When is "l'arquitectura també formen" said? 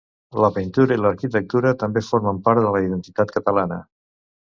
1.01-2.39